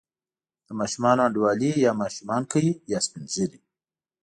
د 0.67 0.69
ماشومانو 0.79 1.21
انډیوالي 1.27 1.71
یا 1.85 1.91
ماشومان 2.01 2.41
کوي، 2.51 2.73
یا 2.91 2.99
سپین 3.05 3.23
ږیري. 3.33 3.59